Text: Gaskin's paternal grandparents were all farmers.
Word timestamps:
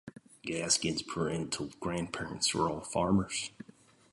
Gaskin's 0.43 1.03
paternal 1.03 1.69
grandparents 1.79 2.55
were 2.55 2.67
all 2.71 2.81
farmers. 2.81 3.51